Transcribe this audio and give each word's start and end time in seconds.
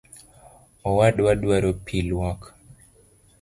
Owadwa 0.89 1.31
dwaro 1.41 1.71
pii 1.85 2.03
luok 2.09 2.41